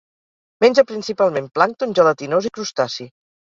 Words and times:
Menja 0.65 0.83
principalment 0.91 1.51
plàncton 1.59 1.95
gelatinós 2.01 2.51
i 2.51 2.55
crustaci. 2.59 3.11